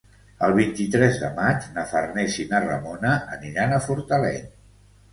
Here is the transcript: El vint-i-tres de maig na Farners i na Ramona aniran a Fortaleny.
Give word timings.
El 0.45 0.53
vint-i-tres 0.59 1.19
de 1.25 1.29
maig 1.35 1.69
na 1.77 1.85
Farners 1.93 2.41
i 2.47 2.49
na 2.55 2.65
Ramona 2.67 3.15
aniran 3.39 3.81
a 3.81 3.83
Fortaleny. 3.89 4.53